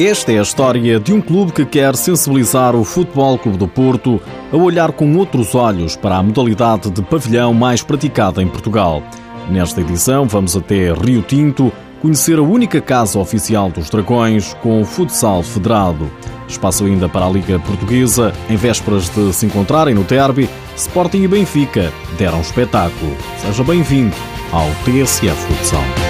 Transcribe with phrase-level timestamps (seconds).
[0.00, 4.22] Esta é a história de um clube que quer sensibilizar o Futebol Clube do Porto
[4.52, 9.02] a olhar com outros olhos para a modalidade de pavilhão mais praticada em Portugal.
[9.50, 14.84] Nesta edição, vamos até Rio Tinto conhecer a única casa oficial dos Dragões com o
[14.84, 16.08] futsal federado.
[16.46, 21.28] Espaço ainda para a Liga Portuguesa, em vésperas de se encontrarem no Derby, Sporting e
[21.28, 23.16] Benfica deram espetáculo.
[23.38, 24.14] Seja bem-vindo
[24.52, 26.07] ao TSF Futsal.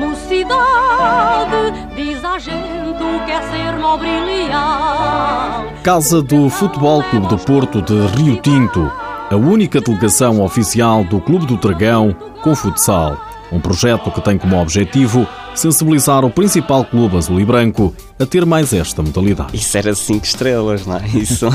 [0.00, 7.28] Mocidade Diz a gente o que é ser nobre e leal Casa do Futebol Clube
[7.28, 8.90] do Porto de Rio Tinto
[9.30, 13.18] A única delegação oficial do Clube do Dragão com futsal
[13.52, 18.46] Um projeto que tem como objetivo sensibilizar o principal clube azul e branco a ter
[18.46, 19.56] mais esta modalidade.
[19.56, 21.06] Isso era cinco estrelas, não é?
[21.08, 21.46] Isso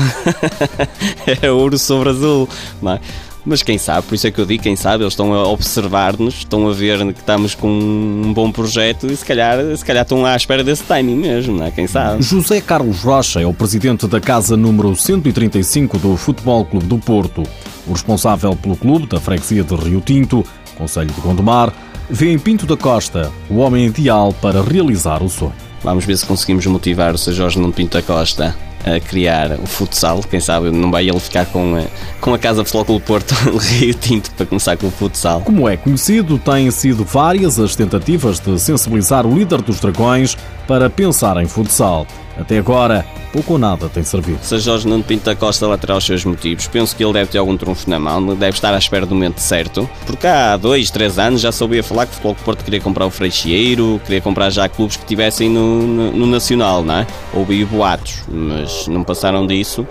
[1.42, 2.48] é ouro sobre azul,
[2.82, 3.00] não é?
[3.48, 6.38] Mas quem sabe, por isso é que eu digo, quem sabe, eles estão a observar-nos,
[6.38, 10.26] estão a ver que estamos com um bom projeto e se calhar, se calhar estão
[10.26, 11.70] à espera desse timing mesmo, não é?
[11.70, 12.20] Quem sabe?
[12.24, 17.44] José Carlos Rocha é o presidente da casa número 135 do Futebol Clube do Porto.
[17.86, 20.44] O responsável pelo clube da freguesia de Rio Tinto,
[20.76, 21.72] Conselho de Gondomar,
[22.10, 25.54] vê em Pinto da Costa o homem ideal para realizar o sonho.
[25.84, 27.32] Vamos ver se conseguimos motivar o Sr.
[27.32, 28.56] Jorge Nuno Pinto da Costa
[28.86, 30.20] a criar o futsal.
[30.30, 31.82] Quem sabe não vai ele ficar com a,
[32.20, 35.40] com a Casa Futebol Porto Rio Tinto para começar com o futsal.
[35.40, 40.88] Como é conhecido, têm sido várias as tentativas de sensibilizar o líder dos Dragões para
[40.88, 42.06] pensar em futsal.
[42.38, 44.38] Até agora, pouco ou nada tem servido.
[44.42, 47.30] Se Jorge Nuno Pinto da Costa lá terá os seus motivos, penso que ele deve
[47.30, 50.90] ter algum trunfo na mão, deve estar à espera do momento certo, porque há dois,
[50.90, 54.50] três anos já soubia falar que o Futebol Porto queria comprar o Freixeiro, queria comprar
[54.50, 57.06] já clubes que tivessem no, no, no Nacional, não é?
[57.32, 59.86] Houve boatos, mas não passaram disso.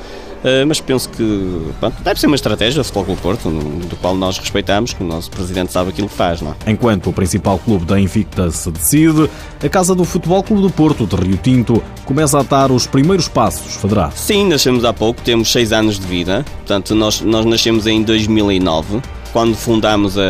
[0.45, 4.13] Eh, mas penso que pronto, deve ser uma estratégia do Futebol Clube Porto, do qual
[4.13, 6.39] nós respeitamos, que o nosso presidente sabe aquilo que faz.
[6.39, 6.71] Não é?
[6.71, 9.27] Enquanto o principal clube da Invicta se decide,
[9.63, 13.27] a Casa do Futebol Clube do Porto, de Rio Tinto, começa a dar os primeiros
[13.27, 14.20] passos federados.
[14.20, 19.02] Sim, nascemos há pouco, temos seis anos de vida, portanto, nós, nós nascemos em 2009,
[19.33, 20.21] quando fundámos a,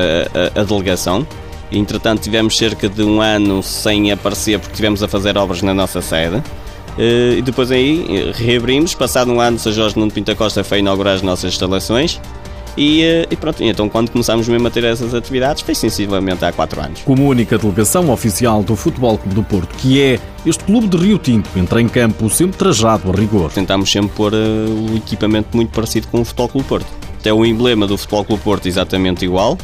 [0.55, 1.27] a, a delegação.
[1.69, 6.01] Entretanto, tivemos cerca de um ano sem aparecer porque tivemos a fazer obras na nossa
[6.01, 6.41] sede.
[6.97, 10.79] Eh, e depois aí eh, reabrimos, passado um ano, o Jorge Nuno Pinta Costa foi
[10.79, 12.19] inaugurar as nossas instalações.
[12.77, 16.51] E, eh, e, pronto, então quando começámos mesmo a ter essas atividades foi sensivelmente há
[16.51, 17.01] 4 anos.
[17.03, 21.17] Como única delegação oficial do Futebol Clube do Porto, que é este clube de Rio
[21.17, 23.51] Tinto, entra em campo sempre trajado a rigor.
[23.51, 26.87] Tentámos sempre pôr uh, o equipamento muito parecido com o Futebol Clube Porto.
[27.19, 29.57] Até o emblema do Futebol Clube Porto exatamente igual,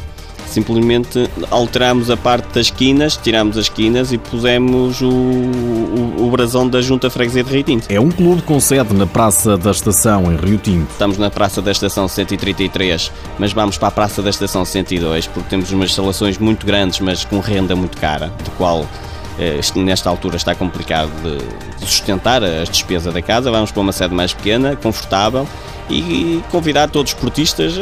[0.52, 6.68] Simplesmente alteramos a parte das esquinas, tiramos as esquinas e pusemos o, o, o brasão
[6.68, 7.86] da Junta Freguesia de Rio Tinto.
[7.88, 10.90] É um clube com sede na Praça da Estação, em Rio Tinto.
[10.90, 15.48] Estamos na Praça da Estação 133, mas vamos para a Praça da Estação 102, porque
[15.48, 18.86] temos umas instalações muito grandes, mas com renda muito cara, do qual
[19.76, 23.50] nesta altura está complicado de sustentar as despesas da casa.
[23.50, 25.46] Vamos para uma sede mais pequena, confortável
[25.90, 27.74] e convidar todos os portistas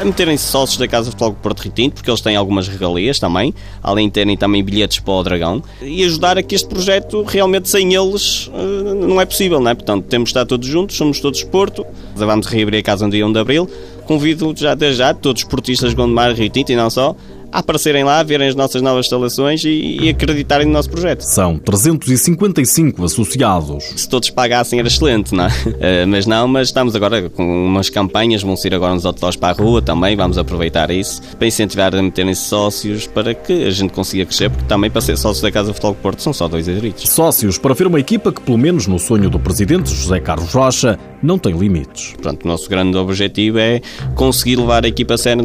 [0.00, 3.54] a meterem-se sócios da Casa de Futebol Porto Ritinto, porque eles têm algumas regalias também,
[3.82, 7.68] além de terem também bilhetes para o Dragão, e ajudar a que este projeto realmente
[7.68, 9.74] sem eles eh, não é possível, não é?
[9.74, 13.26] Portanto, temos de estar todos juntos, somos todos Porto, vamos reabrir a casa no dia
[13.26, 13.70] 1 de Abril,
[14.06, 17.14] convido já desde já todos os portistas de Gondomar e Ritinto e não só,
[17.56, 21.22] a aparecerem lá, verem as nossas novas instalações e, e, acreditarem no nosso projeto.
[21.22, 23.82] São 355 associados.
[23.96, 25.48] Se todos pagassem era excelente, não é?
[25.48, 29.58] Uh, mas não, mas estamos agora com umas campanhas, vão ser agora uns outdoors para
[29.58, 33.94] a rua também, vamos aproveitar isso para incentivar a meterem-se sócios para que a gente
[33.94, 37.04] consiga crescer, porque também para ser sócio da Casa Futebol Porto são só dois aderidos.
[37.08, 40.98] Sócios para ver uma equipa que, pelo menos no sonho do presidente José Carlos Rocha,
[41.22, 42.14] não tem limites.
[42.20, 43.80] Pronto, o nosso grande objetivo é
[44.14, 45.42] conseguir levar a equipa a sério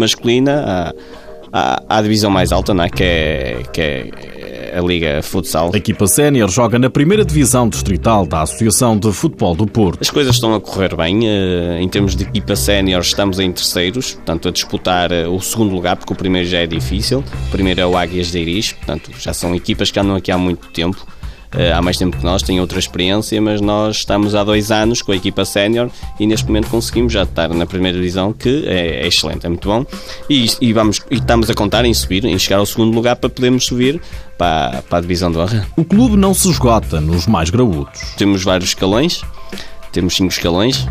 [0.00, 0.92] masculina
[1.52, 2.90] à, à, à divisão mais alta, não é?
[2.90, 4.10] que, é, que é
[4.76, 5.70] a Liga Futsal.
[5.74, 10.00] A equipa sénior joga na primeira divisão distrital da Associação de Futebol do Porto.
[10.00, 11.28] As coisas estão a correr bem.
[11.28, 15.74] Eh, em termos de equipa sénior, estamos em terceiros, portanto, a disputar eh, o segundo
[15.74, 17.24] lugar, porque o primeiro já é difícil.
[17.48, 20.38] O primeiro é o Águias de Iris, portanto, já são equipas que andam aqui há
[20.38, 21.04] muito tempo.
[21.52, 25.02] Eh, há mais tempo que nós, têm outra experiência, mas nós estamos há dois anos
[25.02, 29.02] com a equipa sénior e neste momento conseguimos já estar na primeira divisão, que é,
[29.02, 29.84] é excelente, é muito bom.
[30.28, 33.28] E, e, vamos, e estamos a contar em subir, em chegar ao segundo lugar para
[33.28, 34.00] podermos subir
[34.38, 35.66] para, para a divisão do honra.
[35.76, 38.00] O clube não se esgota nos mais graúdos.
[38.16, 39.22] Temos vários escalões.
[39.92, 40.86] Temos cinco escalões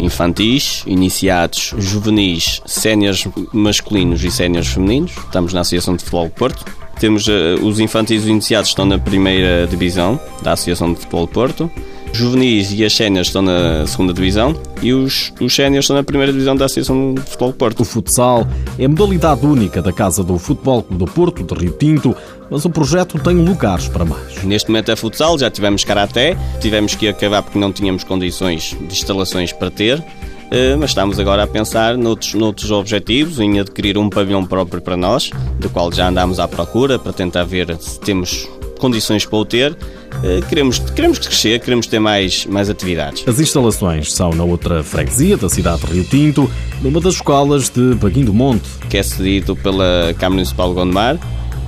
[0.00, 5.12] infantis, iniciados, juvenis, séniores masculinos e séniores femininos.
[5.12, 6.83] Estamos na Associação de Futebol Porto.
[6.98, 7.32] Temos uh,
[7.62, 11.70] os infantis iniciados estão na primeira divisão da Associação de Futebol Porto
[12.12, 16.02] Os juvenis e as séniores estão na segunda divisão e os, os séniores estão na
[16.02, 17.80] primeira divisão da Associação de Futebol do Porto.
[17.80, 18.46] O futsal
[18.78, 22.14] é a modalidade única da Casa do Futebol Clube do Porto, de Rio Tinto,
[22.50, 24.44] mas o projeto tem lugares para mais.
[24.44, 28.92] Neste momento é futsal, já tivemos karaté, tivemos que acabar porque não tínhamos condições de
[28.92, 30.04] instalações para ter.
[30.50, 34.96] Eh, mas estamos agora a pensar noutros, noutros objetivos, em adquirir um pavilhão próprio para
[34.96, 38.48] nós, do qual já andamos à procura para tentar ver se temos
[38.78, 39.76] condições para o ter.
[40.22, 43.26] Eh, queremos, queremos crescer, queremos ter mais, mais atividades.
[43.26, 46.50] As instalações são na outra freguesia da cidade de Rio Tinto,
[46.82, 48.68] numa das escolas de Baguinho do Monte.
[48.88, 51.18] Que é cedido pela Câmara Municipal de Gondomar.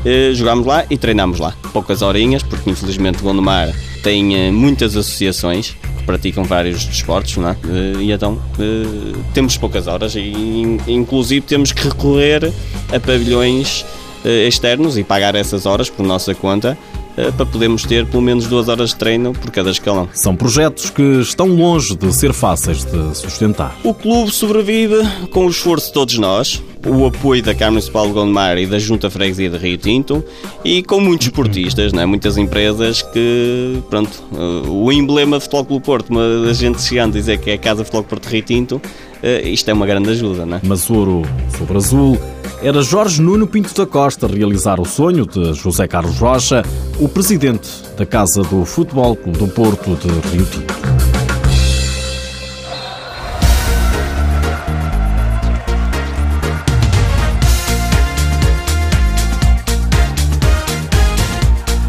[0.05, 1.55] Eh, jogámos lá e treinamos lá.
[1.73, 5.75] Poucas horinhas, porque infelizmente Gondomar tem muitas associações
[6.07, 7.57] praticam vários desportos, não é?
[7.69, 12.53] Eh, e então eh, temos poucas horas e inclusive temos que recorrer
[12.95, 13.85] a pavilhões
[14.25, 16.79] eh, externos e pagar essas horas por nossa conta
[17.37, 20.09] para podermos ter pelo menos duas horas de treino por cada escalão.
[20.13, 23.77] São projetos que estão longe de ser fáceis de sustentar.
[23.83, 24.97] O clube sobrevive
[25.31, 28.79] com o esforço de todos nós, o apoio da Câmara Municipal de Gondomar e da
[28.79, 30.25] Junta Freguesia de Rio Tinto
[30.65, 32.07] e com muitos esportistas, né?
[32.07, 37.19] muitas empresas que, pronto, uh, o emblema de Futebol Clube Porto, uma gente chegando a
[37.19, 40.11] dizer que é a Casa de Futebol Porto Rio Tinto, uh, isto é uma grande
[40.11, 40.47] ajuda.
[40.47, 40.61] Né?
[40.63, 41.23] Mas ouro
[41.57, 42.19] sobre azul,
[42.67, 46.65] era Jorge Nuno Pinto da Costa realizar o sonho de José Carlos Rocha,
[46.99, 50.96] o presidente da Casa do Futebol Clube do Porto de Rio Tinto.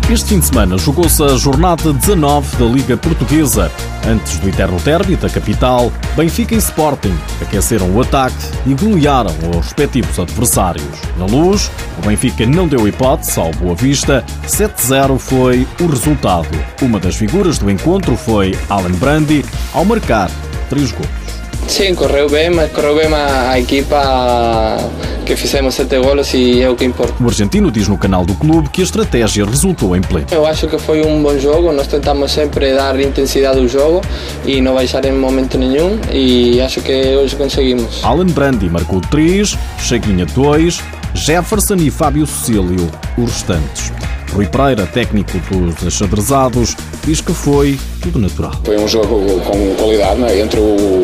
[0.10, 3.70] Este fim de semana jogou-se a jornada 19 da Liga Portuguesa.
[4.08, 9.66] Antes do eterno derby da capital, Benfica e Sporting aqueceram o ataque e golearam os
[9.66, 10.86] respectivos adversários.
[11.18, 11.70] Na luz,
[12.02, 16.48] o Benfica não deu hipótese ao Boa Vista, 7-0 foi o resultado.
[16.82, 19.44] Uma das figuras do encontro foi Alan Brandi,
[19.74, 20.32] ao marcar
[20.70, 21.27] três gols.
[21.68, 24.78] Sim, correu bem, mas correu bem a equipa
[25.26, 27.22] que fizemos sete golos e é o que importa.
[27.22, 30.28] O argentino diz no canal do clube que a estratégia resultou em pleno.
[30.32, 34.02] Eu acho que foi um bom jogo, nós tentamos sempre dar intensidade ao jogo
[34.46, 38.02] e não baixar em momento nenhum e acho que hoje conseguimos.
[38.04, 40.80] Alan Brandi marcou 3, Chaguinha 2,
[41.14, 43.92] Jefferson e Fábio Cecílio, os restantes.
[44.34, 46.76] Rui Pereira, técnico dos achadrezados,
[47.06, 48.54] diz que foi tudo natural.
[48.64, 50.42] Foi um jogo com qualidade é?
[50.42, 51.02] entre o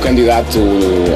[0.00, 0.58] candidato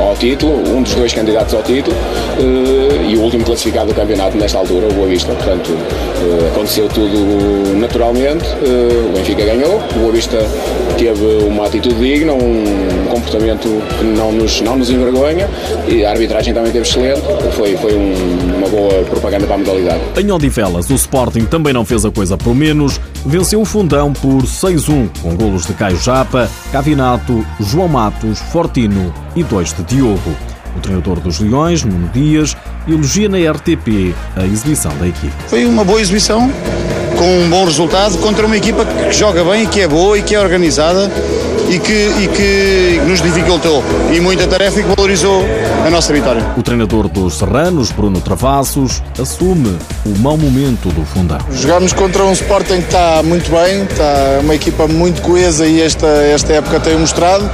[0.01, 1.97] ao título, um dos dois candidatos ao título
[2.39, 5.33] eh, e o último classificado do campeonato nesta altura, o Boa Vista.
[5.33, 8.45] Portanto, eh, aconteceu tudo naturalmente.
[8.45, 10.39] Eh, o Benfica ganhou, o Boa Vista
[10.97, 15.49] teve uma atitude digna, um comportamento que não nos, não nos envergonha
[15.89, 17.23] e a arbitragem também teve excelente.
[17.53, 20.01] Foi, foi um, uma boa propaganda para a modalidade.
[20.19, 24.43] Em Odivelas, o Sporting também não fez a coisa por menos, venceu o Fundão por
[24.43, 28.41] 6-1, com golos de Caio Japa, Cavinato, João Matos,
[29.37, 30.35] E dois de Diogo.
[30.77, 32.57] O treinador dos Leões, Nuno Dias,
[32.89, 35.33] elogia na RTP a exibição da equipe.
[35.47, 36.51] Foi uma boa exibição,
[37.17, 40.35] com um bom resultado, contra uma equipa que joga bem, que é boa e que
[40.35, 41.09] é organizada
[41.69, 43.83] e que, e que nos dificultou.
[44.13, 45.45] E muita tarefa e que valorizou
[45.87, 46.45] a nossa vitória.
[46.57, 51.39] O treinador dos Serranos, Bruno Travassos, assume o mau momento do fundão.
[51.53, 56.07] Jogamos contra um Sporting que está muito bem, está uma equipa muito coesa e esta,
[56.07, 57.49] esta época tem mostrado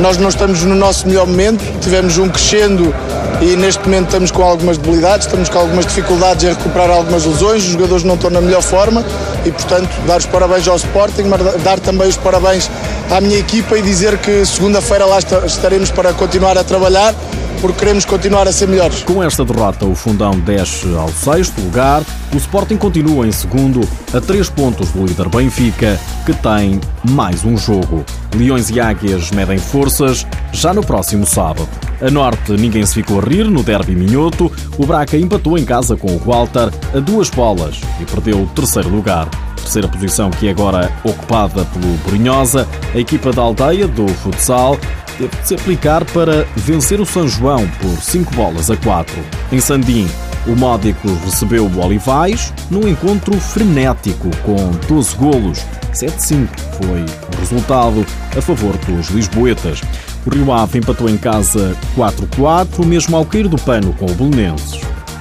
[0.00, 2.94] nós não estamos no nosso melhor momento, tivemos um crescendo
[3.40, 7.64] e neste momento estamos com algumas debilidades, estamos com algumas dificuldades em recuperar algumas lesões,
[7.64, 9.04] os jogadores não estão na melhor forma
[9.48, 12.70] e, portanto, dar os parabéns ao Sporting, mas dar também os parabéns
[13.10, 17.14] à minha equipa e dizer que segunda-feira lá estaremos para continuar a trabalhar
[17.60, 19.02] porque queremos continuar a ser melhores.
[19.02, 22.02] Com esta derrota, o Fundão desce ao sexto lugar.
[22.32, 23.80] O Sporting continua em segundo,
[24.12, 28.04] a três pontos do líder Benfica, que tem mais um jogo.
[28.34, 31.68] Leões e Águias medem forças já no próximo sábado.
[32.00, 34.52] A Norte ninguém se ficou a rir no derby minhoto.
[34.76, 38.88] O Braca empatou em casa com o Walter a duas bolas e perdeu o terceiro
[38.88, 39.28] lugar
[39.68, 44.78] terceira posição que é agora ocupada pelo Brunhosa, a equipa da aldeia do futsal
[45.18, 49.14] teve de se aplicar para vencer o São João por 5 bolas a 4.
[49.52, 50.08] Em Sandim,
[50.46, 55.58] o Módico recebeu o Olivais num encontro frenético com 12 golos.
[55.92, 56.48] 7-5
[56.80, 58.06] foi o resultado
[58.36, 59.80] a favor dos Lisboetas.
[60.24, 64.80] O Rio Ave empatou em casa 4-4, mesmo ao cair do pano com o Belenenses.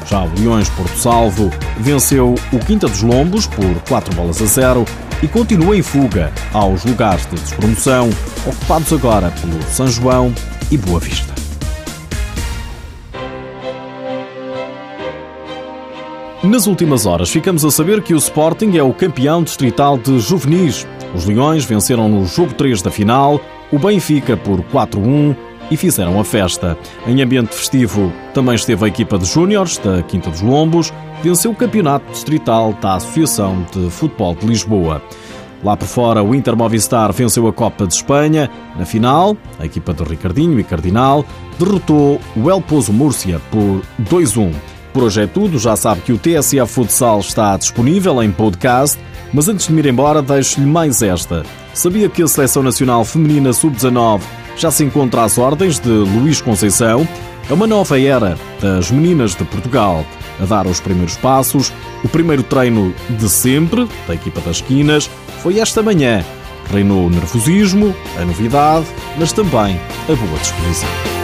[0.10, 4.86] Já o Leões Porto Salvo venceu o Quinta dos Lombos por 4 bolas a 0
[5.22, 8.10] e continua em fuga aos lugares de despromoção,
[8.46, 10.34] ocupados agora pelo São João
[10.72, 11.34] e Boa Vista.
[16.44, 20.88] Nas últimas horas, ficamos a saber que o Sporting é o campeão distrital de juvenis.
[21.14, 25.36] Os Leões venceram no jogo 3 da final o Benfica por 4-1
[25.70, 26.78] e fizeram a festa.
[27.06, 30.94] Em ambiente festivo também esteve a equipa de júniores da Quinta dos Lombos,
[31.24, 35.02] venceu o campeonato distrital da Associação de Futebol de Lisboa.
[35.64, 38.50] Lá por fora, o Inter Movistar venceu a Copa de Espanha.
[38.78, 41.26] Na final, a equipa de Ricardinho e Cardinal
[41.58, 44.54] derrotou o El Pozo Múrcia por 2-1.
[44.94, 49.00] Por hoje é tudo, já sabe que o TSF Futsal está disponível em podcast,
[49.34, 51.44] mas antes de me ir embora, deixo-lhe mais esta.
[51.74, 54.22] Sabia que a Seleção Nacional Feminina Sub-19
[54.56, 57.08] já se encontra às ordens de Luís Conceição?
[57.50, 60.06] É uma nova era das meninas de Portugal
[60.40, 61.72] a dar os primeiros passos.
[62.04, 65.10] O primeiro treino de sempre, da equipa das esquinas,
[65.42, 66.26] foi esta manhã.
[66.72, 68.86] Reinou o nervosismo, a novidade,
[69.18, 71.17] mas também a boa disposição.